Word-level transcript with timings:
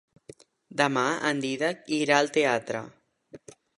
Demà 0.79 1.03
en 1.31 1.43
Dídac 1.43 1.91
irà 1.99 2.17
al 2.23 2.33
teatre. 2.39 2.83